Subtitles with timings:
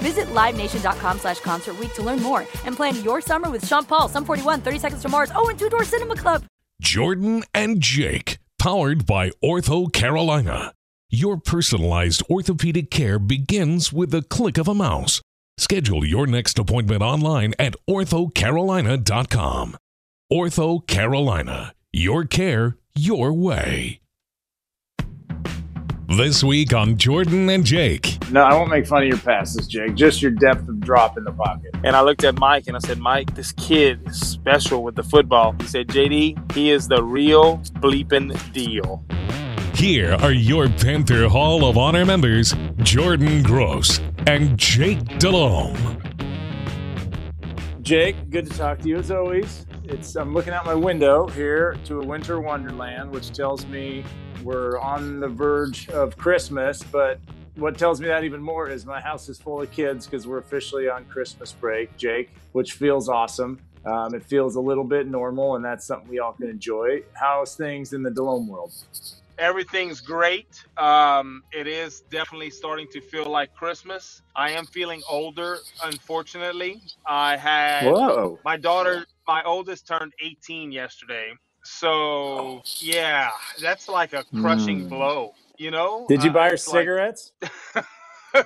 [0.00, 4.24] Visit LiveNation.com slash Concert to learn more and plan your summer with Sean Paul, Sum
[4.24, 6.44] 41, 30 Seconds to Mars, oh, and Two Door Cinema Club.
[6.80, 10.72] Jordan and Jake, powered by Ortho Carolina.
[11.10, 15.20] Your personalized orthopedic care begins with the click of a mouse.
[15.58, 19.76] Schedule your next appointment online at orthocarolina.com.
[20.32, 24.00] Ortho Carolina, your care, your way.
[26.16, 28.18] This week on Jordan and Jake.
[28.32, 29.94] No, I won't make fun of your passes, Jake.
[29.94, 31.70] Just your depth of drop in the pocket.
[31.84, 35.04] And I looked at Mike and I said, Mike, this kid is special with the
[35.04, 35.54] football.
[35.60, 39.04] He said, JD, he is the real bleeping deal.
[39.76, 46.02] Here are your Panther Hall of Honor members, Jordan Gross and Jake Delhomme.
[47.82, 49.64] Jake, good to talk to you as always.
[49.84, 54.04] It's I'm looking out my window here to a winter wonderland, which tells me
[54.42, 56.82] we're on the verge of Christmas.
[56.82, 57.20] But
[57.56, 60.38] what tells me that even more is my house is full of kids because we're
[60.38, 63.60] officially on Christmas break, Jake, which feels awesome.
[63.84, 67.02] Um, it feels a little bit normal, and that's something we all can enjoy.
[67.14, 68.72] How's things in the Delhomme world?
[69.38, 70.62] Everything's great.
[70.76, 74.20] Um, it is definitely starting to feel like Christmas.
[74.36, 76.82] I am feeling older, unfortunately.
[77.06, 78.38] I had Whoa.
[78.44, 81.32] my daughter, my oldest turned 18 yesterday.
[81.62, 84.88] So, yeah, that's like a crushing Mm.
[84.88, 86.06] blow, you know?
[86.08, 87.32] Did you Uh, buy her it's like- cigarettes?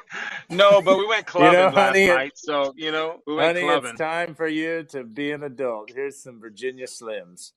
[0.51, 2.33] no, but we went clubbing last honey, it- night.
[2.37, 3.89] So, you know, we went Honey, clubbing.
[3.89, 5.91] it's time for you to be an adult.
[5.95, 7.53] Here's some Virginia Slims.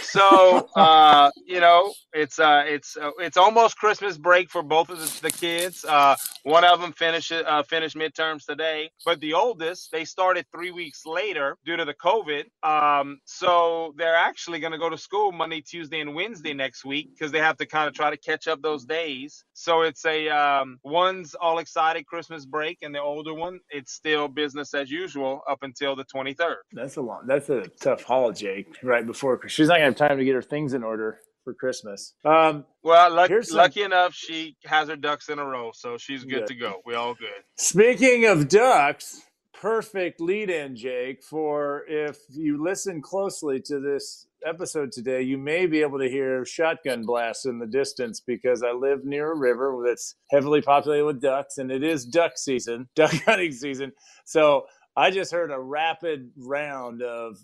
[0.00, 4.98] so uh you know it's uh it's uh, it's almost christmas break for both of
[5.00, 9.90] the, the kids uh one of them finished uh finished midterms today but the oldest
[9.92, 14.78] they started three weeks later due to the covid um so they're actually going to
[14.78, 17.94] go to school monday tuesday and wednesday next week because they have to kind of
[17.94, 22.76] try to catch up those days so it's a um one's all excited christmas break
[22.82, 27.00] and the older one it's still business as usual up until the 23rd That's a
[27.10, 27.22] long.
[27.26, 28.68] That's a tough haul, Jake.
[28.82, 29.54] Right before Christmas.
[29.56, 32.00] she's not gonna have time to get her things in order for Christmas.
[32.24, 36.22] Um, Well, luck, some- lucky enough, she has her ducks in a row, so she's
[36.24, 36.46] good Good.
[36.48, 36.72] to go.
[36.84, 37.40] We all good.
[37.56, 39.22] speaking of ducks,
[39.54, 41.22] perfect lead-in, Jake.
[41.22, 46.44] For if you listen closely to this episode today, you may be able to hear
[46.44, 51.20] shotgun blasts in the distance because I live near a river that's heavily populated with
[51.20, 53.92] ducks, and it is duck season, duck hunting season.
[54.24, 57.36] So I just heard a rapid round of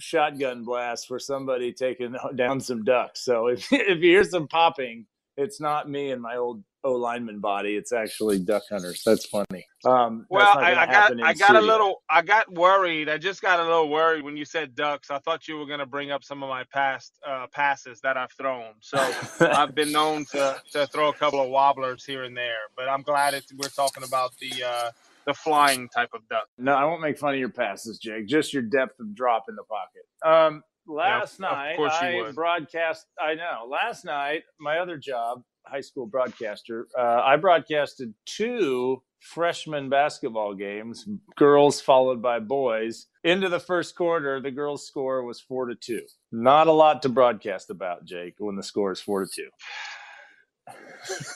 [0.00, 3.24] shotgun blasts for somebody taking down some ducks.
[3.24, 5.06] So if, if you hear some popping,
[5.38, 7.76] it's not me and my old O lineman body.
[7.76, 9.02] It's actually duck hunters.
[9.04, 9.66] That's funny.
[9.84, 13.08] Um, Well, that's I, I got I got a little I got worried.
[13.08, 15.10] I just got a little worried when you said ducks.
[15.10, 18.32] I thought you were gonna bring up some of my past uh, passes that I've
[18.32, 18.74] thrown.
[18.80, 18.98] So
[19.40, 23.02] I've been known to to throw a couple of wobblers here and there, but I'm
[23.02, 24.90] glad it's, we're talking about the uh,
[25.26, 26.46] the flying type of duck.
[26.58, 28.26] No, I won't make fun of your passes, Jake.
[28.26, 30.04] Just your depth of drop in the pocket.
[30.24, 32.34] Um, last of night I would.
[32.34, 33.06] broadcast.
[33.20, 33.66] I know.
[33.68, 41.06] Last night, my other job, high school broadcaster, uh, I broadcasted two freshman basketball games,
[41.36, 43.06] girls followed by boys.
[43.24, 46.02] Into the first quarter, the girls' score was four to two.
[46.32, 49.48] Not a lot to broadcast about, Jake, when the score is four to two.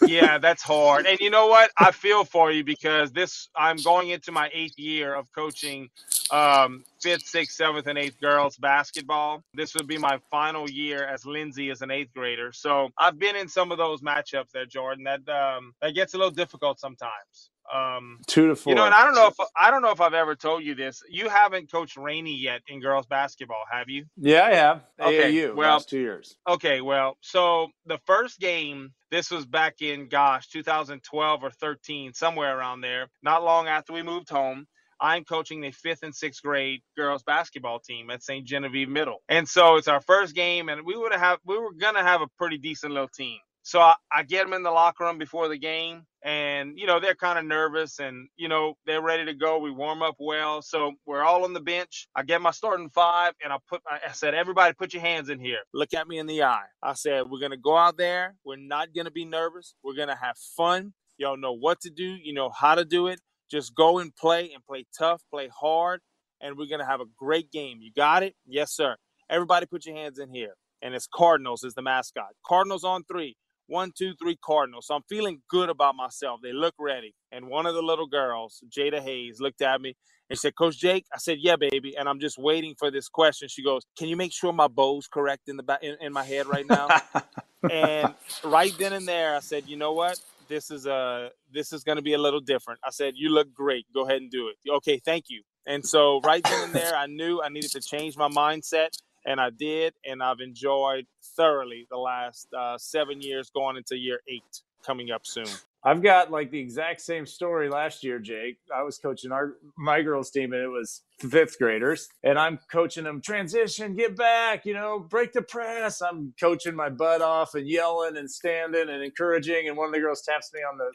[0.07, 1.07] yeah, that's hard.
[1.07, 1.71] And you know what?
[1.79, 5.89] I feel for you because this I'm going into my eighth year of coaching
[6.33, 9.43] um, fifth, sixth, seventh, and eighth girls basketball.
[9.55, 12.53] This would be my final year as Lindsay as an eighth grader.
[12.53, 15.05] So I've been in some of those matchups there, Jordan.
[15.05, 17.51] That um, that gets a little difficult sometimes.
[17.73, 18.73] Um, Two to four.
[18.73, 20.75] You know, and I don't know if I don't know if I've ever told you
[20.75, 21.03] this.
[21.09, 24.07] You haven't coached Rainey yet in girls basketball, have you?
[24.17, 24.83] Yeah, I have.
[25.01, 26.37] Okay, AAU well- last two years.
[26.49, 32.57] Okay, well, so the first game, this was back in gosh, 2012 or 13, somewhere
[32.59, 33.09] around there.
[33.23, 34.67] Not long after we moved home.
[35.03, 38.47] I'm coaching the fifth and sixth grade girls basketball team at St.
[38.47, 42.05] Genevieve Middle, and so it's our first game, and we would have we were gonna
[42.05, 43.39] have a pretty decent little team.
[43.65, 47.01] So I, I get them in the locker room before the game, and you know
[47.01, 49.59] they're kind of nervous, and you know they're ready to go.
[49.59, 52.09] We warm up well, so we're all on the bench.
[52.17, 55.41] I get my starting five, and I put I said, everybody, put your hands in
[55.41, 55.61] here.
[55.75, 56.67] Look at me in the eye.
[56.83, 58.37] I said, we're gonna go out there.
[58.45, 59.75] We're not gonna be nervous.
[59.85, 60.95] We're gonna have fun.
[61.19, 62.05] Y'all know what to do.
[62.05, 63.21] You know how to do it.
[63.53, 66.01] Just go and play and play tough, play hard,
[66.41, 67.81] and we're gonna have a great game.
[67.83, 68.35] You got it?
[68.47, 68.97] Yes, sir.
[69.29, 70.55] Everybody, put your hands in here.
[70.81, 72.31] And it's Cardinals is the mascot.
[72.47, 73.37] Cardinals on three.
[73.67, 74.87] One, two, three Cardinals.
[74.87, 76.41] So I'm feeling good about myself.
[76.43, 77.15] They look ready.
[77.31, 79.95] And one of the little girls, Jada Hayes, looked at me
[80.29, 81.95] and she said, Coach Jake, I said, Yeah, baby.
[81.97, 83.49] And I'm just waiting for this question.
[83.49, 86.25] She goes, Can you make sure my bow's correct in the back in, in my
[86.25, 86.89] head right now?
[87.71, 90.19] and right then and there, I said, You know what?
[90.53, 92.79] This is a this is gonna be a little different.
[92.85, 93.87] I said, You look great.
[93.95, 94.71] Go ahead and do it.
[94.71, 95.43] Okay, thank you.
[95.67, 98.89] And so right then and there, I knew I needed to change my mindset
[99.25, 101.07] and I did, and I've enjoyed
[101.37, 104.43] thoroughly the last uh, seven years, going into year eight
[104.85, 105.47] coming up soon.
[105.85, 108.59] I've got like the exact same story last year, Jake.
[108.75, 113.05] I was coaching our my girls team, and it was fifth graders, and I'm coaching
[113.05, 116.01] them transition, get back, you know, break the press.
[116.03, 119.69] I'm coaching my butt off and yelling and standing and encouraging.
[119.69, 120.91] And one of the girls taps me on the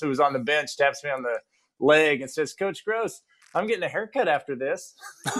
[0.00, 1.38] who was on the bench taps me on the
[1.80, 3.22] leg and says, "Coach Gross,
[3.54, 4.94] I'm getting a haircut after this."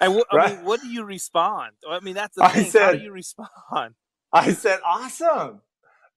[0.00, 0.38] and what, I Right.
[0.38, 1.72] mean, what do you respond?
[1.88, 2.72] I mean, that's the thing.
[2.78, 3.94] How do you respond?
[4.32, 5.60] I said, "Awesome."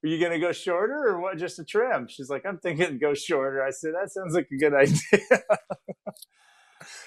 [0.04, 1.38] Are you gonna go shorter or what?
[1.38, 2.08] Just a trim?
[2.10, 5.44] She's like, "I'm thinking go shorter." I said, "That sounds like a good idea."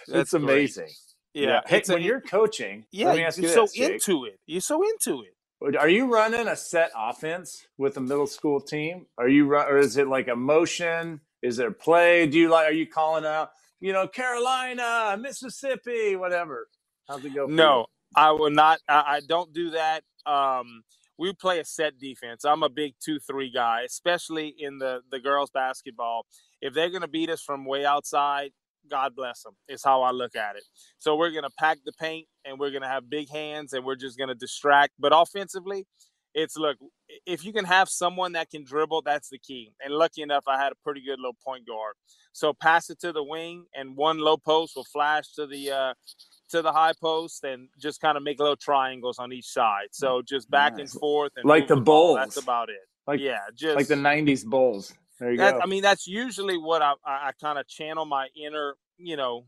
[0.09, 0.89] That's amazing.
[1.35, 1.61] Yeah.
[1.67, 4.25] Hey, it's a- when you're coaching, yeah, let me ask you you're so this, into
[4.27, 4.39] it.
[4.47, 5.77] You're so into it.
[5.77, 9.06] Are you running a set offense with a middle school team?
[9.17, 11.21] Are you run, or is it like a motion?
[11.43, 12.27] Is there play?
[12.27, 12.69] Do you like?
[12.69, 13.50] Are you calling out?
[13.81, 16.69] You know, Carolina, Mississippi, whatever.
[17.09, 17.49] How's it go?
[17.49, 18.81] for No, I will not.
[18.89, 20.03] I, I don't do that.
[20.27, 20.83] Um,
[21.23, 22.45] we play a set defense.
[22.45, 26.27] I'm a big two-three guy, especially in the the girls basketball.
[26.61, 28.51] If they're going to beat us from way outside,
[28.91, 29.55] God bless them.
[29.69, 30.65] Is how I look at it.
[30.99, 33.85] So we're going to pack the paint, and we're going to have big hands, and
[33.85, 34.95] we're just going to distract.
[34.99, 35.87] But offensively,
[36.35, 36.77] it's look
[37.25, 39.73] if you can have someone that can dribble, that's the key.
[39.81, 41.95] And lucky enough, I had a pretty good little point guard.
[42.33, 45.95] So pass it to the wing, and one low post will flash to the uh,
[46.53, 49.89] to the high post, and just kind of make little triangles on each side.
[49.93, 50.93] So just back Nice.
[50.93, 52.15] and forth, and Like the ball.
[52.15, 52.77] That's about it.
[53.07, 54.95] Like- yeah, just like the '90s Bulls.
[55.19, 55.61] There you that, go.
[55.61, 59.45] I mean, that's usually what I I, I kind of channel my inner, you know,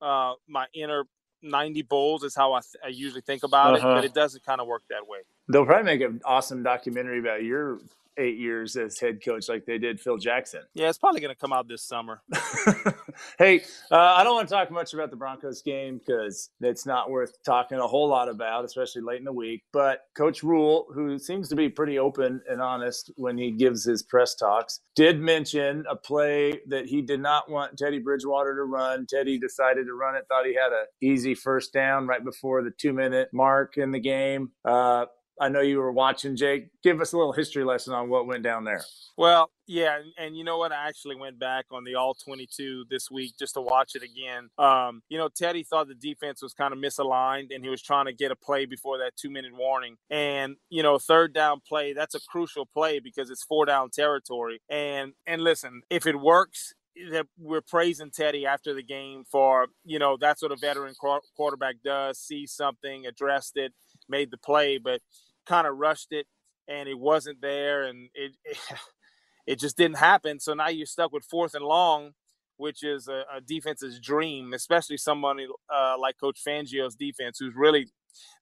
[0.00, 1.04] uh, my inner
[1.42, 3.88] ninety bulls is how I, th- I usually think about Uh-huh.
[3.90, 5.18] it, but it doesn't kind of work that way.
[5.48, 7.80] They'll probably make an awesome documentary about your
[8.18, 10.62] eight years as head coach, like they did Phil Jackson.
[10.74, 12.22] Yeah, it's probably going to come out this summer.
[13.38, 17.10] hey, uh, I don't want to talk much about the Broncos game because it's not
[17.10, 19.62] worth talking a whole lot about, especially late in the week.
[19.72, 24.02] But Coach Rhule, who seems to be pretty open and honest when he gives his
[24.02, 29.06] press talks, did mention a play that he did not want Teddy Bridgewater to run.
[29.06, 32.70] Teddy decided to run it, thought he had an easy first down right before the
[32.70, 34.50] two minute mark in the game.
[34.64, 35.06] Uh,
[35.40, 36.68] I know you were watching, Jake.
[36.82, 38.82] Give us a little history lesson on what went down there.
[39.16, 40.72] Well, yeah, and, and you know what?
[40.72, 44.48] I actually went back on the All 22 this week just to watch it again.
[44.58, 48.06] Um, you know, Teddy thought the defense was kind of misaligned, and he was trying
[48.06, 49.96] to get a play before that two minute warning.
[50.10, 54.60] And you know, third down play that's a crucial play because it's four down territory.
[54.68, 56.74] And and listen, if it works.
[57.10, 61.22] That we're praising Teddy after the game for you know that's what a veteran quar-
[61.36, 63.72] quarterback does see something addressed it
[64.08, 65.00] made the play but
[65.46, 66.26] kind of rushed it
[66.68, 68.58] and it wasn't there and it, it
[69.48, 70.40] it just didn't happen.
[70.40, 72.12] So now you're stuck with fourth and long,
[72.58, 77.88] which is a, a defense's dream, especially somebody uh, like Coach Fangio's defense, who's really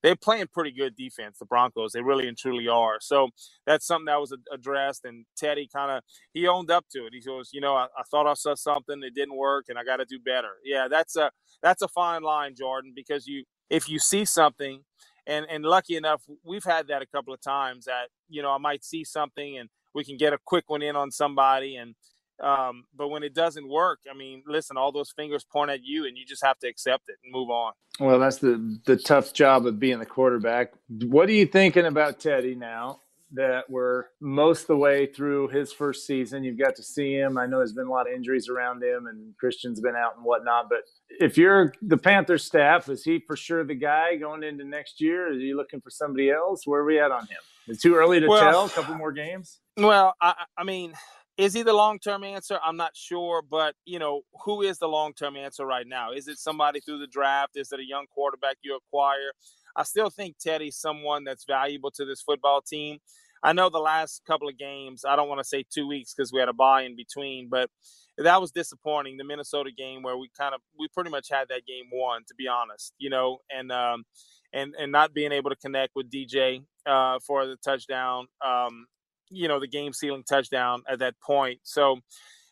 [0.03, 1.39] they're playing pretty good defense.
[1.39, 2.97] The Broncos, they really and truly are.
[3.01, 3.29] So
[3.67, 6.03] that's something that was addressed, and Teddy kind of
[6.33, 7.13] he owned up to it.
[7.13, 9.85] He goes, you know, I, I thought I saw something, it didn't work, and I
[9.85, 10.51] got to do better.
[10.65, 11.31] Yeah, that's a
[11.63, 14.81] that's a fine line, Jordan, because you if you see something
[15.27, 18.57] and and lucky enough, we've had that a couple of times that you know I
[18.57, 21.95] might see something and we can get a quick one in on somebody and
[22.41, 26.05] um, but when it doesn't work, I mean, listen, all those fingers point at you,
[26.05, 27.73] and you just have to accept it and move on.
[27.99, 30.73] Well, that's the the tough job of being the quarterback.
[30.89, 33.01] What are you thinking about Teddy now
[33.33, 36.43] that were most the way through his first season?
[36.43, 37.37] You've got to see him.
[37.37, 40.25] I know there's been a lot of injuries around him, and Christian's been out and
[40.25, 40.69] whatnot.
[40.69, 40.83] But
[41.19, 45.29] if you're the Panthers staff, is he for sure the guy going into next year?
[45.29, 46.65] Are you looking for somebody else?
[46.65, 47.41] Where are we at on him?
[47.67, 48.65] It's too early to well, tell.
[48.65, 49.59] A couple more games.
[49.77, 50.93] Well, I, I mean
[51.37, 52.59] is he the long term answer?
[52.63, 56.11] I'm not sure, but you know, who is the long term answer right now?
[56.11, 57.53] Is it somebody through the draft?
[57.55, 59.33] Is it a young quarterback you acquire?
[59.75, 62.99] I still think Teddy's someone that's valuable to this football team.
[63.43, 66.31] I know the last couple of games, I don't want to say two weeks because
[66.31, 67.69] we had a bye in between, but
[68.17, 69.17] that was disappointing.
[69.17, 72.35] The Minnesota game where we kind of we pretty much had that game won, to
[72.35, 74.05] be honest, you know, and um
[74.53, 78.27] and and not being able to connect with DJ uh, for the touchdown.
[78.45, 78.85] Um,
[79.29, 81.59] you know the game sealing touchdown at that point.
[81.63, 81.99] So,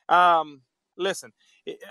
[0.09, 0.61] um,
[0.97, 1.31] listen,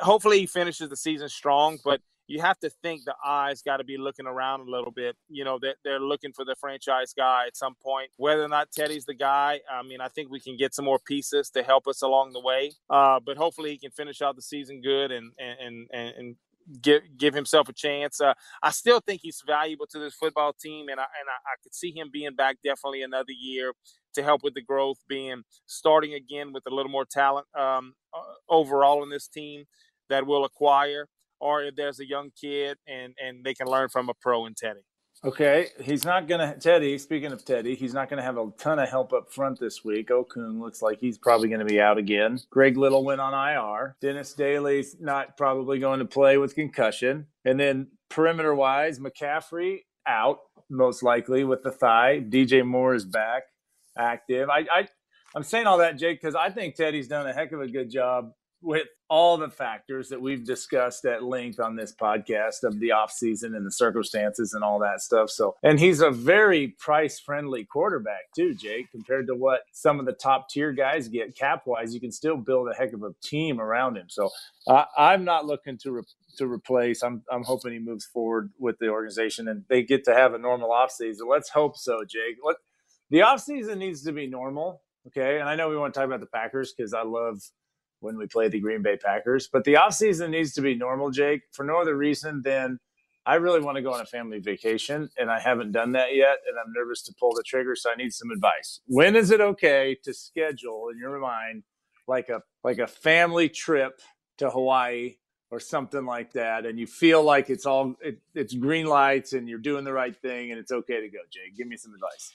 [0.01, 3.85] hopefully he finishes the season strong, but you have to think the eyes got to
[3.85, 5.17] be looking around a little bit.
[5.29, 8.11] You know, they're, they're looking for the franchise guy at some point.
[8.19, 11.01] Whether or not Teddy's the guy, I mean, I think we can get some more
[11.05, 12.71] pieces to help us along the way.
[12.89, 16.37] Uh, but hopefully he can finish out the season good and and and, and
[16.81, 18.21] give give himself a chance.
[18.21, 21.55] Uh, I still think he's valuable to this football team, and I and I, I,
[21.65, 23.73] could see him being back definitely another year
[24.15, 28.23] to help with the growth, being starting again with a little more talent um, uh,
[28.49, 29.65] overall in this team
[30.09, 31.09] that we'll acquire,
[31.41, 34.55] or if there's a young kid and and they can learn from a pro in
[34.55, 34.81] Teddy.
[35.23, 36.97] Okay, he's not gonna Teddy.
[36.97, 40.09] Speaking of Teddy, he's not gonna have a ton of help up front this week.
[40.09, 42.39] Okung looks like he's probably gonna be out again.
[42.51, 43.97] Greg Little went on IR.
[44.01, 47.27] Dennis Daley's not probably going to play with concussion.
[47.45, 50.39] And then perimeter wise, McCaffrey out
[50.71, 52.25] most likely with the thigh.
[52.27, 53.43] DJ Moore is back
[53.99, 54.49] active.
[54.49, 54.89] I, I
[55.35, 57.91] I'm saying all that, Jake, because I think Teddy's done a heck of a good
[57.91, 58.33] job
[58.63, 63.57] with all the factors that we've discussed at length on this podcast of the offseason
[63.57, 65.31] and the circumstances and all that stuff.
[65.31, 70.07] So, and he's a very price friendly quarterback too, Jake, compared to what some of
[70.07, 71.93] the top tier guys get cap wise.
[71.95, 74.07] You can still build a heck of a team around him.
[74.09, 74.31] So,
[74.67, 76.03] uh, I'm not looking to re-
[76.39, 77.03] to replace.
[77.03, 80.39] I'm I'm hoping he moves forward with the organization and they get to have a
[80.39, 81.29] normal offseason.
[81.29, 82.37] Let's hope so, Jake.
[82.43, 82.57] What
[83.11, 84.83] the offseason needs to be normal.
[85.09, 85.41] Okay.
[85.41, 87.41] And I know we want to talk about the Packers because I love
[88.01, 89.49] when we play the Green Bay Packers.
[89.53, 92.79] But the offseason needs to be normal, Jake, for no other reason than
[93.27, 96.39] I really want to go on a family vacation and I haven't done that yet.
[96.49, 97.77] And I'm nervous to pull the trigger.
[97.77, 98.81] So I need some advice.
[98.87, 101.65] When is it okay to schedule in your mind
[102.09, 104.01] like a like a family trip
[104.39, 105.17] to Hawaii
[105.51, 109.49] or something like that and you feel like it's all it, it's green lights and
[109.49, 112.33] you're doing the right thing and it's okay to go jake give me some advice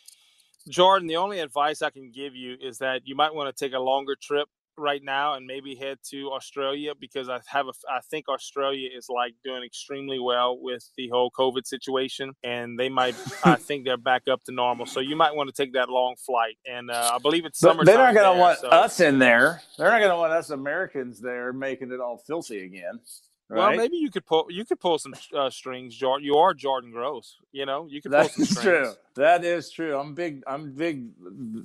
[0.70, 3.74] jordan the only advice i can give you is that you might want to take
[3.74, 8.00] a longer trip right now and maybe head to Australia because I have a I
[8.10, 13.16] think Australia is like doing extremely well with the whole COVID situation and they might
[13.44, 14.86] I think they're back up to normal.
[14.86, 17.84] So you might want to take that long flight and uh, I believe it's summer.
[17.84, 18.70] They're not going to want so.
[18.70, 19.62] us in there.
[19.78, 23.00] They're not going to want us Americans there making it all filthy again.
[23.48, 23.70] Right?
[23.70, 26.26] Well, maybe you could pull you could pull some uh, strings, Jordan.
[26.26, 27.86] You are Jordan Gross, you know.
[27.88, 28.12] You could.
[28.12, 28.94] Pull That's some true.
[29.16, 29.96] That is true.
[29.96, 30.42] I'm big.
[30.48, 31.10] I'm big.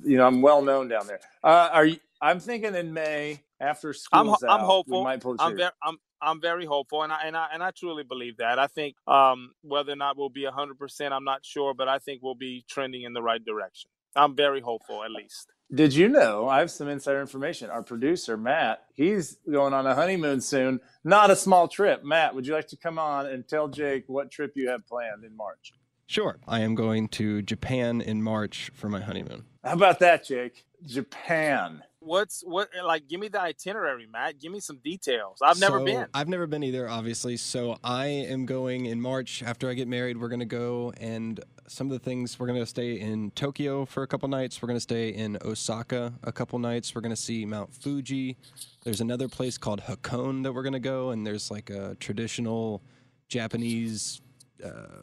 [0.04, 1.20] You know, I'm well known down there.
[1.42, 1.96] Uh, are you?
[2.22, 4.20] I'm thinking in May after school.
[4.20, 5.06] I'm, out, I'm hopeful.
[5.06, 8.58] I'm very, I'm, I'm very hopeful, and I and I and I truly believe that.
[8.58, 11.98] I think um, whether or not we'll be 100, percent I'm not sure, but I
[11.98, 13.90] think we'll be trending in the right direction.
[14.16, 15.52] I'm very hopeful, at least.
[15.72, 16.48] Did you know?
[16.48, 17.70] I have some insider information.
[17.70, 20.80] Our producer Matt, he's going on a honeymoon soon.
[21.04, 22.02] Not a small trip.
[22.04, 25.24] Matt, would you like to come on and tell Jake what trip you have planned
[25.24, 25.72] in March?
[26.06, 26.40] Sure.
[26.48, 29.44] I am going to Japan in March for my honeymoon.
[29.62, 30.64] How about that, Jake?
[30.84, 34.40] Japan what's what like give me the itinerary matt.
[34.40, 35.38] Give me some details.
[35.42, 36.06] I've so, never been.
[36.12, 37.36] I've never been either obviously.
[37.36, 41.40] So i am going in march after i get married we're going to go and
[41.68, 44.60] some of the things we're going to stay in tokyo for a couple nights.
[44.60, 46.94] We're going to stay in osaka a couple nights.
[46.94, 48.36] We're going to see mount fuji.
[48.82, 52.82] There's another place called hakone that we're going to go and there's like a traditional
[53.28, 54.22] japanese
[54.64, 55.02] uh,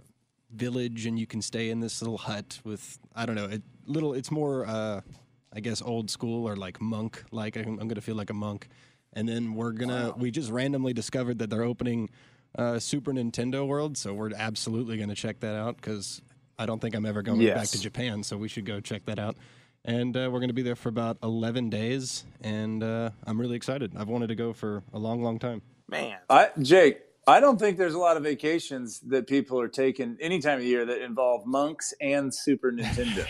[0.53, 4.13] village and you can stay in this little hut with i don't know it little
[4.13, 5.01] it's more uh,
[5.53, 7.23] I guess old school or like monk.
[7.31, 8.67] Like I'm, I'm gonna feel like a monk.
[9.13, 10.15] And then we're gonna wow.
[10.17, 12.09] we just randomly discovered that they're opening
[12.57, 16.21] uh, Super Nintendo World, so we're absolutely gonna check that out because
[16.59, 17.55] I don't think I'm ever going yes.
[17.55, 19.37] back to Japan, so we should go check that out.
[19.85, 23.55] And uh, we're going to be there for about 11 days, and uh, I'm really
[23.55, 23.93] excited.
[23.95, 25.61] I've wanted to go for a long, long time.
[25.87, 30.17] Man, I, Jake, I don't think there's a lot of vacations that people are taking
[30.21, 33.27] any time of year that involve monks and Super Nintendo.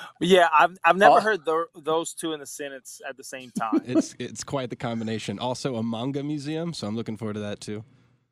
[0.20, 1.20] yeah, I've I've never oh.
[1.20, 3.82] heard the, those two in the sentence at the same time.
[3.84, 5.40] it's it's quite the combination.
[5.40, 7.84] Also, a manga museum, so I'm looking forward to that too.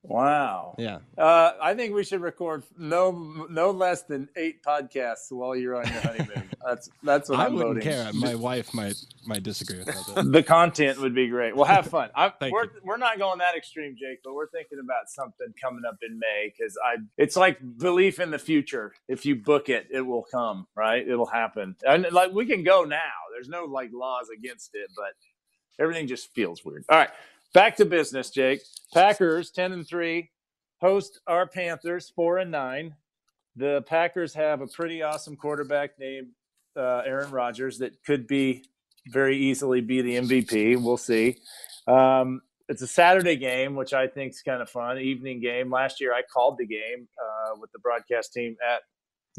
[0.06, 0.74] Wow.
[0.78, 0.98] Yeah.
[1.16, 5.90] Uh, I think we should record no no less than eight podcasts while you're on
[5.90, 6.50] your honeymoon.
[6.64, 7.90] that's that's what I I'm wouldn't voting.
[7.90, 8.12] care.
[8.12, 8.96] My wife might
[9.26, 10.30] might disagree with that.
[10.30, 11.56] the content would be great.
[11.56, 12.10] We'll have fun.
[12.14, 12.70] I, we're you.
[12.84, 16.52] we're not going that extreme, Jake, but we're thinking about something coming up in May
[16.56, 18.92] because I it's like belief in the future.
[19.08, 20.66] If you book it, it will come.
[20.76, 21.06] Right?
[21.08, 21.76] It'll happen.
[21.86, 22.98] And like we can go now.
[23.32, 25.14] There's no like laws against it, but
[25.82, 26.84] everything just feels weird.
[26.90, 27.10] All right
[27.54, 28.60] back to business, Jake.
[28.92, 30.30] Packers ten and three
[30.80, 32.94] host our Panthers four and nine.
[33.56, 36.28] The Packers have a pretty awesome quarterback named
[36.76, 38.64] uh, Aaron Rodgers that could be
[39.08, 40.82] very easily be the MVP.
[40.82, 41.36] We'll see.
[41.86, 44.98] Um, it's a Saturday game, which I think is kind of fun.
[44.98, 45.70] Evening game.
[45.70, 48.82] Last year, I called the game uh, with the broadcast team at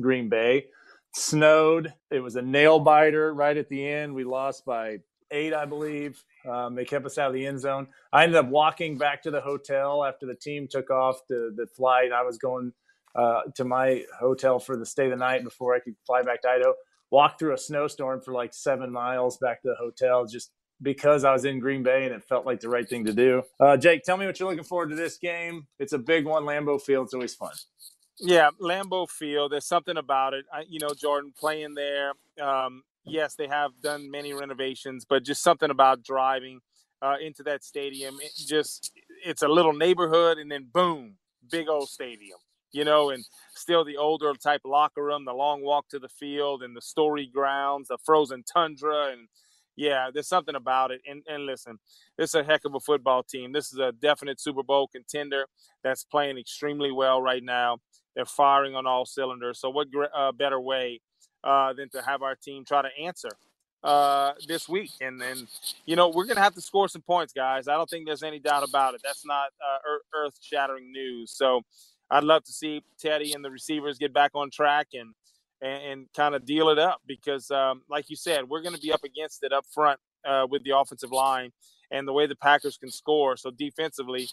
[0.01, 0.65] Green Bay.
[1.13, 1.93] Snowed.
[2.11, 4.13] It was a nail biter right at the end.
[4.13, 4.99] We lost by
[5.35, 6.23] eight, I believe.
[6.49, 7.87] Um, they kept us out of the end zone.
[8.13, 11.67] I ended up walking back to the hotel after the team took off the, the
[11.67, 12.11] flight.
[12.11, 12.73] I was going
[13.15, 16.49] uh, to my hotel for the stay the night before I could fly back to
[16.49, 16.73] Idaho.
[17.11, 20.51] Walked through a snowstorm for like seven miles back to the hotel just
[20.81, 23.43] because I was in Green Bay and it felt like the right thing to do.
[23.59, 25.67] Uh, Jake, tell me what you're looking forward to this game.
[25.79, 26.43] It's a big one.
[26.43, 27.05] Lambeau Field.
[27.05, 27.53] It's always fun.
[28.19, 29.51] Yeah, Lambeau Field.
[29.51, 30.45] There's something about it.
[30.51, 32.13] I, you know, Jordan playing there.
[32.41, 36.61] Um, yes, they have done many renovations, but just something about driving
[37.01, 38.17] uh, into that stadium.
[38.21, 38.91] It just
[39.25, 41.15] it's a little neighborhood, and then boom,
[41.49, 42.39] big old stadium.
[42.71, 43.23] You know, and
[43.55, 47.29] still the older type locker room, the long walk to the field, and the story
[47.33, 49.29] grounds, the frozen tundra, and
[49.77, 51.01] yeah, there's something about it.
[51.07, 51.79] And and listen,
[52.17, 53.53] this is a heck of a football team.
[53.53, 55.45] This is a definite Super Bowl contender
[55.83, 57.77] that's playing extremely well right now.
[58.15, 59.59] They're firing on all cylinders.
[59.59, 61.01] So what uh, better way
[61.45, 63.29] uh, than to have our team try to answer
[63.83, 64.91] uh, this week.
[64.99, 65.47] And then,
[65.85, 67.67] you know, we're going to have to score some points, guys.
[67.67, 69.01] I don't think there's any doubt about it.
[69.03, 69.77] That's not uh,
[70.13, 71.31] earth shattering news.
[71.31, 71.61] So
[72.09, 75.13] I'd love to see Teddy and the receivers get back on track and,
[75.61, 78.81] and, and kind of deal it up because, um, like you said, we're going to
[78.81, 81.51] be up against it up front uh, with the offensive line
[81.91, 83.37] and the way the Packers can score.
[83.37, 84.27] So defensively,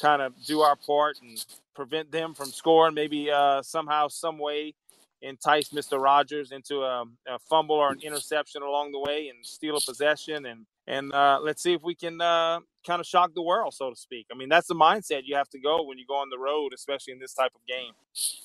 [0.00, 4.74] kind of do our part and prevent them from scoring maybe uh, somehow, some way
[5.22, 6.00] entice Mr.
[6.00, 10.46] Rodgers into a, a, fumble or an interception along the way and steal a possession
[10.46, 13.90] and and uh, let's see if we can uh, kind of shock the world, so
[13.90, 14.26] to speak.
[14.32, 16.72] I mean, that's the mindset you have to go when you go on the road,
[16.74, 17.92] especially in this type of game.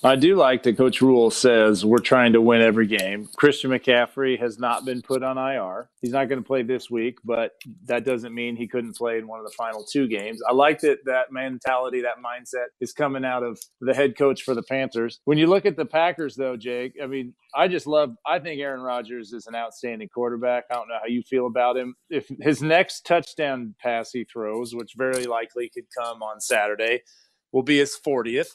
[0.04, 3.28] I do like that Coach Rhule says we're trying to win every game.
[3.36, 5.89] Christian McCaffrey has not been put on IR.
[6.02, 7.54] He's not going to play this week, but
[7.86, 10.41] that doesn't mean he couldn't play in one of the final two games.
[10.48, 14.54] I like that that mentality, that mindset is coming out of the head coach for
[14.54, 15.19] the Panthers.
[15.26, 18.15] When you look at the Packers, though, Jake, I mean, I just love.
[18.26, 20.65] I think Aaron Rodgers is an outstanding quarterback.
[20.69, 21.95] I don't know how you feel about him.
[22.10, 27.04] If his next touchdown pass he throws, which very likely could come on Saturday,
[27.52, 28.50] will be his 40th.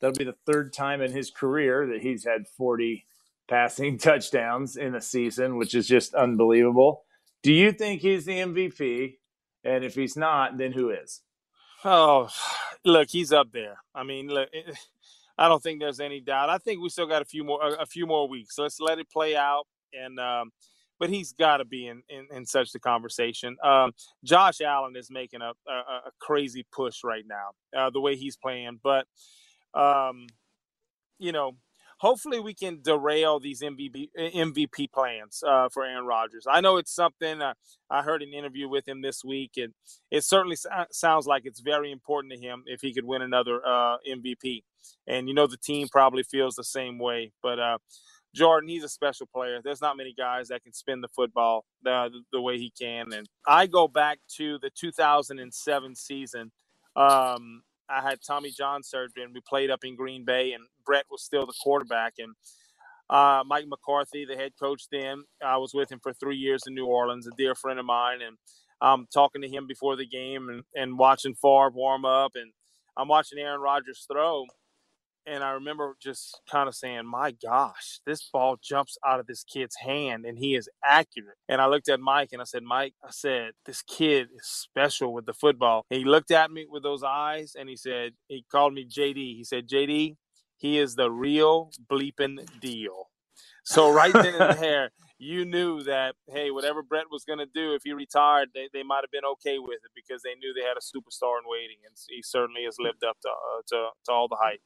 [0.00, 3.06] That'll be the third time in his career that he's had 40
[3.48, 7.04] passing touchdowns in a season, which is just unbelievable.
[7.42, 9.18] Do you think he's the MVP?
[9.64, 11.20] And if he's not, then who is?
[11.84, 12.28] Oh,
[12.84, 13.76] look, he's up there.
[13.94, 14.48] I mean, look,
[15.38, 16.50] I don't think there's any doubt.
[16.50, 18.58] I think we still got a few more a, few more weeks.
[18.58, 19.64] Let's let it play out.
[19.92, 20.52] And um,
[21.02, 23.56] but he's got to be in, in, in such the conversation.
[23.64, 23.90] Um,
[24.22, 28.36] Josh Allen is making a, a, a crazy push right now, uh, the way he's
[28.36, 28.78] playing.
[28.80, 29.06] But
[29.74, 30.28] um,
[31.18, 31.56] you know,
[31.98, 36.46] hopefully we can derail these MVP MVP plans uh, for Aaron Rodgers.
[36.48, 37.54] I know it's something uh,
[37.90, 39.74] I heard an interview with him this week, and
[40.12, 40.56] it certainly
[40.92, 44.62] sounds like it's very important to him if he could win another uh, MVP.
[45.08, 47.32] And you know the team probably feels the same way.
[47.42, 47.78] But uh,
[48.34, 49.60] Jordan, he's a special player.
[49.62, 53.12] There's not many guys that can spin the football the, the way he can.
[53.12, 56.50] And I go back to the 2007 season.
[56.96, 61.04] Um, I had Tommy John surgery, and we played up in Green Bay, and Brett
[61.10, 62.34] was still the quarterback, and
[63.10, 66.74] uh, Mike McCarthy, the head coach then, I was with him for three years in
[66.74, 68.36] New Orleans, a dear friend of mine, and
[68.80, 72.52] I'm talking to him before the game and, and watching Favre warm up, and
[72.96, 74.46] I'm watching Aaron Rodgers throw,
[75.26, 79.44] and I remember just kind of saying, "My gosh, this ball jumps out of this
[79.44, 82.94] kid's hand, and he is accurate." And I looked at Mike and I said, "Mike,
[83.04, 86.82] I said this kid is special with the football." And he looked at me with
[86.82, 89.36] those eyes, and he said, he called me JD.
[89.36, 90.16] He said, "JD,
[90.56, 93.10] he is the real bleeping deal."
[93.64, 97.74] So right then and there, you knew that hey, whatever Brett was going to do
[97.74, 100.66] if he retired, they, they might have been okay with it because they knew they
[100.66, 104.12] had a superstar in waiting, and he certainly has lived up to uh, to, to
[104.12, 104.60] all the hype.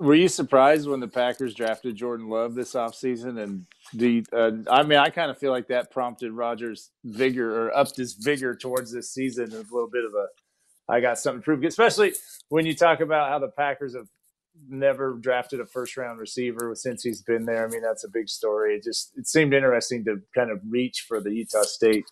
[0.00, 3.42] Were you surprised when the Packers drafted Jordan Love this offseason?
[3.42, 7.66] And do you, uh, I mean, I kind of feel like that prompted Rodgers' vigor
[7.66, 9.52] or upped his vigor towards this season.
[9.52, 10.26] A little bit of a,
[10.88, 12.12] I got something to prove, especially
[12.48, 14.06] when you talk about how the Packers have
[14.68, 17.66] never drafted a first round receiver since he's been there.
[17.66, 18.76] I mean, that's a big story.
[18.76, 22.04] It just it seemed interesting to kind of reach for the Utah State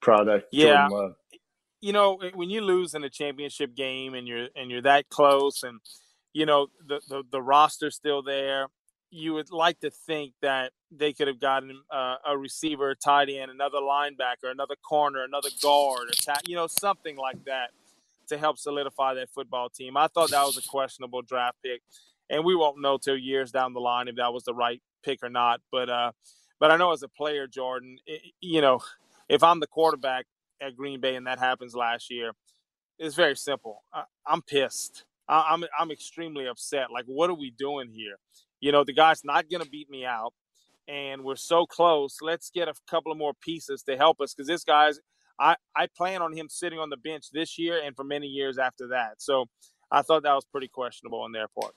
[0.00, 0.48] product.
[0.52, 0.88] Yeah.
[1.80, 5.62] You know, when you lose in a championship game and you're and you're that close
[5.62, 5.80] and
[6.34, 8.68] you know the, the, the roster's still there.
[9.10, 13.50] You would like to think that they could have gotten uh, a receiver, tight end,
[13.50, 17.70] another linebacker, another corner, another guard, attack, you know, something like that
[18.28, 19.96] to help solidify that football team.
[19.96, 21.82] I thought that was a questionable draft pick,
[22.28, 25.22] and we won't know till years down the line if that was the right pick
[25.22, 25.60] or not.
[25.70, 26.12] But uh,
[26.58, 28.80] but I know as a player, Jordan, it, you know,
[29.28, 30.26] if I'm the quarterback
[30.60, 32.32] at Green Bay and that happens last year,
[32.98, 33.84] it's very simple.
[33.92, 35.04] I, I'm pissed.
[35.28, 36.90] I'm I'm extremely upset.
[36.92, 38.16] Like, what are we doing here?
[38.60, 40.32] You know, the guy's not to beat me out,
[40.88, 42.18] and we're so close.
[42.20, 45.00] Let's get a couple of more pieces to help us because this guy's.
[45.38, 48.56] I I plan on him sitting on the bench this year and for many years
[48.56, 49.14] after that.
[49.18, 49.46] So,
[49.90, 51.74] I thought that was pretty questionable on their part.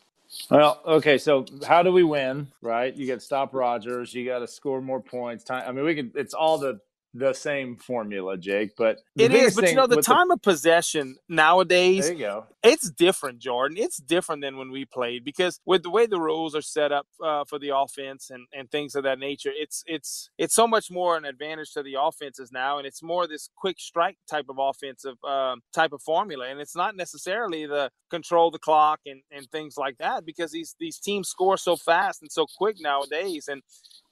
[0.52, 2.48] Well, okay, so how do we win?
[2.62, 4.14] Right, you got to stop Rodgers.
[4.14, 5.44] You got to score more points.
[5.44, 5.64] Time.
[5.68, 6.12] I mean, we can.
[6.16, 6.80] It's all the
[7.18, 8.72] the same formula, Jake.
[8.78, 9.56] But it is.
[9.56, 12.46] But you know, the time the, of possession nowadays, there you go.
[12.64, 13.78] It's different, Jordan.
[13.78, 17.08] It's different than when we played because with the way the rules are set up
[17.24, 20.92] uh, for the offense and, and things of that nature, it's it's it's so much
[20.92, 24.58] more an advantage to the offenses now, and it's more this quick strike type of
[24.60, 29.50] offensive uh, type of formula, and it's not necessarily the control the clock and, and
[29.52, 33.62] things like that because these these teams score so fast and so quick nowadays, and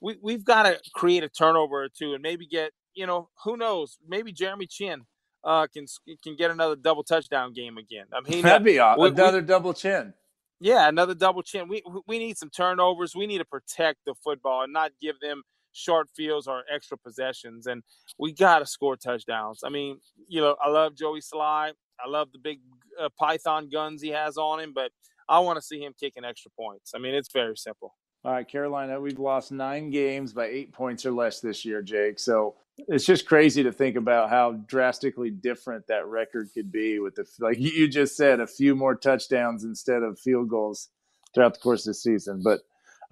[0.00, 3.56] we we've got to create a turnover or two and maybe get you know, who
[3.56, 3.98] knows?
[4.08, 5.02] Maybe Jeremy Chinn
[5.44, 5.86] uh, can
[6.24, 8.06] can get another double touchdown game again.
[8.12, 9.04] I mean, that'd be awesome.
[9.14, 10.14] another we, double chin.
[10.58, 11.68] Yeah, another double chin.
[11.68, 13.14] We we need some turnovers.
[13.14, 17.66] We need to protect the football and not give them short fields or extra possessions.
[17.66, 17.82] And
[18.18, 19.60] we got to score touchdowns.
[19.62, 21.72] I mean, you know, I love Joey Slye.
[22.04, 22.60] I love the big
[23.00, 24.90] uh, Python guns he has on him, but
[25.28, 26.92] I want to see him kicking extra points.
[26.94, 27.94] I mean, it's very simple.
[28.26, 32.18] All right, Carolina, we've lost nine games by eight points or less this year, Jake.
[32.18, 37.14] So it's just crazy to think about how drastically different that record could be with
[37.14, 40.88] the like you just said a few more touchdowns instead of field goals
[41.34, 42.62] throughout the course of the season but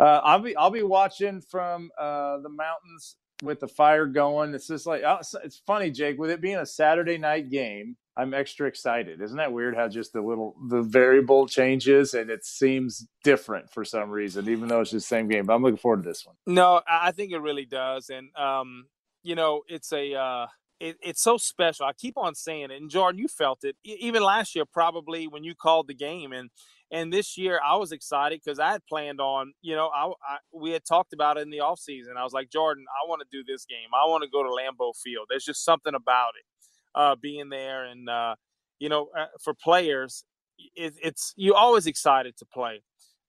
[0.00, 4.52] uh, I'll be I'll be watching from uh, the mountains with the fire going.
[4.52, 6.18] It's just like uh, it's funny, Jake.
[6.18, 9.20] With it being a Saturday night game, I'm extra excited.
[9.20, 9.74] Isn't that weird?
[9.76, 14.68] How just the little the variable changes and it seems different for some reason, even
[14.68, 15.46] though it's the same game.
[15.46, 16.36] But I'm looking forward to this one.
[16.46, 18.86] No, I think it really does, and um,
[19.22, 20.46] you know, it's a uh,
[20.80, 21.86] it, it's so special.
[21.86, 25.42] I keep on saying it, and Jordan, you felt it even last year, probably when
[25.44, 26.50] you called the game, and
[26.90, 30.36] and this year I was excited because I had planned on, you know, I, I,
[30.52, 32.14] we had talked about it in the off season.
[32.16, 33.88] I was like, Jordan, I want to do this game.
[33.92, 35.26] I want to go to Lambeau Field.
[35.28, 36.44] There's just something about it,
[36.94, 38.34] uh, being there, and uh,
[38.78, 40.24] you know, uh, for players,
[40.76, 42.82] it, it's you always excited to play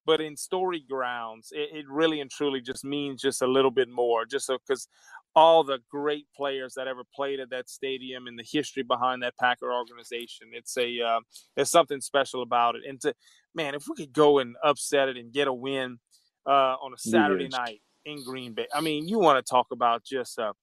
[0.08, 3.89] but in story grounds it, it, really and truly just means just a little bit
[3.89, 4.88] more just because
[5.36, 9.38] all the great players that ever played at that stadium and the history behind that
[9.38, 10.47] Packer organization.
[10.54, 11.19] It's a uh,
[11.56, 12.84] there's something special about it.
[12.88, 13.13] And to
[13.54, 15.99] man, if we could go and upset it and get a win
[16.47, 20.04] uh, on a Saturday night in Green Bay, I mean, you want to talk about
[20.04, 20.54] just a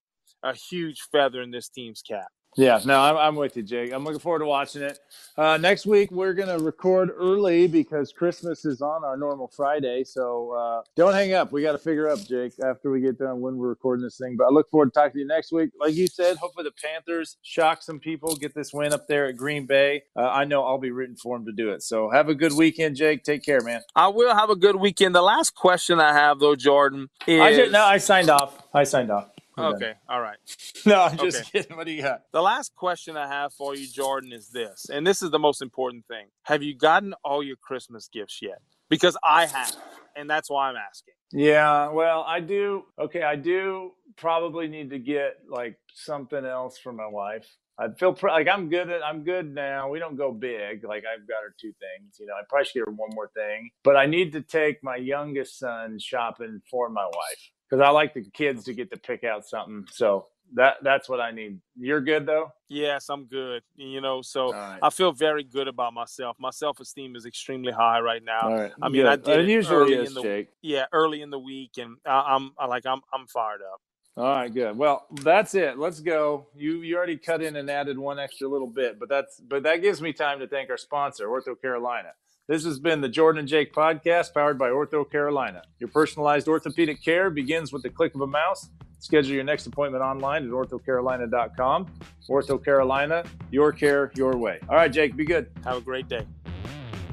[0.42, 2.26] a huge feather in this team's cap.
[2.54, 3.92] Yeah, no, I'm, I'm with you, Jake.
[3.94, 4.98] I'm looking forward to watching it.
[5.38, 10.04] Uh, next week, we're going to record early because Christmas is on our normal Friday.
[10.04, 11.50] So uh, don't hang up.
[11.50, 14.36] We got to figure up, Jake, after we get done when we're recording this thing.
[14.36, 15.70] But I look forward to talking to you next week.
[15.80, 19.36] Like you said, hopefully the Panthers shock some people, get this win up there at
[19.38, 20.02] Green Bay.
[20.14, 21.82] Uh, I know I'll be rooting for them to do it.
[21.82, 23.24] So have a good weekend, Jake.
[23.24, 23.80] Take care, man.
[23.96, 25.14] I will have a good weekend.
[25.14, 27.40] The last question I have, though, Jordan, is.
[27.40, 28.62] I just, no, I signed off.
[28.74, 29.28] I signed off.
[29.58, 30.38] Okay, all right.
[30.86, 31.62] No, I'm just okay.
[31.62, 31.76] kidding.
[31.76, 32.22] What do you got?
[32.32, 35.62] The last question I have for you, Jordan, is this, and this is the most
[35.62, 38.60] important thing: Have you gotten all your Christmas gifts yet?
[38.90, 39.76] Because I have,
[40.16, 41.14] and that's why I'm asking.
[41.32, 42.84] Yeah, well, I do.
[43.00, 47.46] Okay, I do probably need to get like something else for my wife.
[47.78, 49.90] I feel pr- like I'm good at I'm good now.
[49.90, 50.84] We don't go big.
[50.84, 52.16] Like I've got her two things.
[52.20, 53.70] You know, I probably should get her one more thing.
[53.84, 58.12] But I need to take my youngest son shopping for my wife because I like
[58.12, 59.86] the kids to get to pick out something.
[59.90, 61.58] So that that's what I need.
[61.78, 62.52] You're good though.
[62.68, 63.62] Yes, I'm good.
[63.76, 64.78] You know, so right.
[64.82, 66.36] I feel very good about myself.
[66.38, 68.54] My self esteem is extremely high right now.
[68.54, 68.72] Right.
[68.82, 70.48] I mean, I did it usually is, in the, Jake.
[70.60, 73.80] Yeah, early in the week, and I, am like I'm I'm fired up.
[74.18, 74.76] All right, good.
[74.76, 75.78] Well, that's it.
[75.78, 76.48] Let's go.
[76.54, 79.76] You you already cut in and added one extra little bit, but that's but that
[79.80, 82.10] gives me time to thank our sponsor, Ortho Carolina.
[82.48, 85.62] This has been the Jordan and Jake podcast powered by Ortho Carolina.
[85.78, 88.68] Your personalized orthopedic care begins with the click of a mouse.
[88.98, 91.86] Schedule your next appointment online at orthocarolina.com.
[92.28, 94.58] Ortho Carolina, your care, your way.
[94.68, 95.50] All right, Jake, be good.
[95.64, 96.26] Have a great day.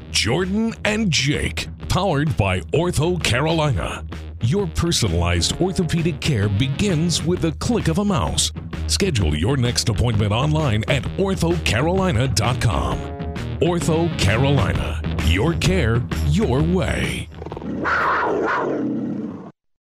[0.09, 4.03] Jordan and Jake, powered by Ortho Carolina.
[4.41, 8.51] Your personalized orthopedic care begins with the click of a mouse.
[8.87, 12.97] Schedule your next appointment online at orthocarolina.com.
[13.59, 17.27] Ortho Carolina, your care, your way.